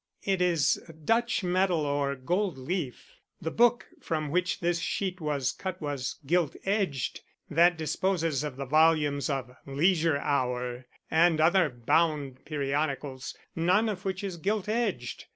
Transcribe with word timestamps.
"It 0.23 0.41
is 0.41 0.81
Dutch 1.05 1.43
metal 1.43 1.81
or 1.85 2.15
gold 2.15 2.57
leaf. 2.57 3.17
The 3.39 3.51
book 3.51 3.85
from 4.01 4.31
which 4.31 4.59
this 4.59 4.79
sheet 4.79 5.21
was 5.21 5.51
cut 5.51 5.79
was 5.79 6.15
gilt 6.25 6.55
edged. 6.65 7.21
That 7.51 7.77
disposes 7.77 8.43
of 8.43 8.55
the 8.55 8.65
volumes 8.65 9.29
of 9.29 9.55
Leisure 9.67 10.17
Hour 10.17 10.87
and 11.11 11.39
other 11.39 11.69
bound 11.69 12.45
periodicals, 12.45 13.37
none 13.55 13.87
of 13.87 14.03
which 14.03 14.23
is 14.23 14.37
gilt 14.37 14.67
edged. 14.67 15.25